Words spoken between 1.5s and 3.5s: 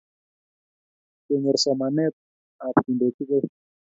somanet ab kendochikei